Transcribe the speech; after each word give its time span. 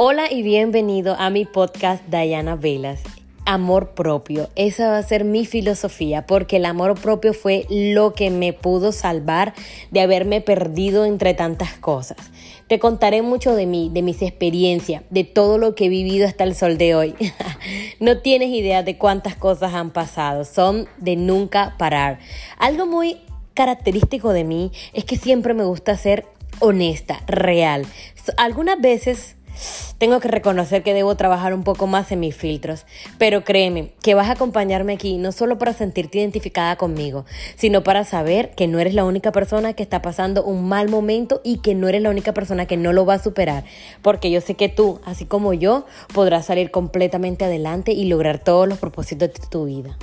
Hola 0.00 0.30
y 0.30 0.42
bienvenido 0.42 1.16
a 1.18 1.28
mi 1.28 1.44
podcast 1.44 2.04
Diana 2.06 2.54
Velas. 2.54 3.00
Amor 3.44 3.94
propio, 3.94 4.48
esa 4.54 4.90
va 4.90 4.98
a 4.98 5.02
ser 5.02 5.24
mi 5.24 5.44
filosofía, 5.44 6.24
porque 6.24 6.58
el 6.58 6.66
amor 6.66 6.94
propio 7.00 7.34
fue 7.34 7.66
lo 7.68 8.12
que 8.12 8.30
me 8.30 8.52
pudo 8.52 8.92
salvar 8.92 9.54
de 9.90 10.00
haberme 10.00 10.40
perdido 10.40 11.04
entre 11.04 11.34
tantas 11.34 11.72
cosas. 11.78 12.18
Te 12.68 12.78
contaré 12.78 13.22
mucho 13.22 13.56
de 13.56 13.66
mí, 13.66 13.90
de 13.92 14.02
mis 14.02 14.22
experiencias, 14.22 15.02
de 15.10 15.24
todo 15.24 15.58
lo 15.58 15.74
que 15.74 15.86
he 15.86 15.88
vivido 15.88 16.28
hasta 16.28 16.44
el 16.44 16.54
sol 16.54 16.78
de 16.78 16.94
hoy. 16.94 17.16
no 17.98 18.18
tienes 18.18 18.50
idea 18.50 18.84
de 18.84 18.98
cuántas 18.98 19.34
cosas 19.34 19.74
han 19.74 19.90
pasado, 19.90 20.44
son 20.44 20.86
de 20.98 21.16
nunca 21.16 21.74
parar. 21.76 22.20
Algo 22.56 22.86
muy 22.86 23.16
característico 23.54 24.32
de 24.32 24.44
mí 24.44 24.70
es 24.92 25.04
que 25.04 25.16
siempre 25.16 25.54
me 25.54 25.64
gusta 25.64 25.96
ser 25.96 26.24
honesta, 26.60 27.20
real. 27.26 27.84
Algunas 28.36 28.80
veces 28.80 29.37
tengo 29.98 30.20
que 30.20 30.28
reconocer 30.28 30.82
que 30.82 30.94
debo 30.94 31.16
trabajar 31.16 31.52
un 31.52 31.64
poco 31.64 31.86
más 31.86 32.10
en 32.12 32.20
mis 32.20 32.36
filtros, 32.36 32.86
pero 33.18 33.44
créeme 33.44 33.92
que 34.02 34.14
vas 34.14 34.28
a 34.28 34.32
acompañarme 34.32 34.94
aquí 34.94 35.18
no 35.18 35.32
solo 35.32 35.58
para 35.58 35.72
sentirte 35.72 36.18
identificada 36.18 36.76
conmigo, 36.76 37.24
sino 37.56 37.82
para 37.82 38.04
saber 38.04 38.52
que 38.52 38.68
no 38.68 38.78
eres 38.78 38.94
la 38.94 39.04
única 39.04 39.32
persona 39.32 39.72
que 39.72 39.82
está 39.82 40.00
pasando 40.00 40.44
un 40.44 40.68
mal 40.68 40.88
momento 40.88 41.40
y 41.44 41.58
que 41.58 41.74
no 41.74 41.88
eres 41.88 42.02
la 42.02 42.10
única 42.10 42.32
persona 42.32 42.66
que 42.66 42.76
no 42.76 42.92
lo 42.92 43.04
va 43.04 43.14
a 43.14 43.22
superar, 43.22 43.64
porque 44.02 44.30
yo 44.30 44.40
sé 44.40 44.54
que 44.54 44.68
tú, 44.68 45.00
así 45.04 45.24
como 45.24 45.52
yo, 45.52 45.84
podrás 46.14 46.46
salir 46.46 46.70
completamente 46.70 47.44
adelante 47.44 47.92
y 47.92 48.04
lograr 48.04 48.38
todos 48.38 48.68
los 48.68 48.78
propósitos 48.78 49.32
de 49.32 49.46
tu 49.50 49.66
vida. 49.66 49.96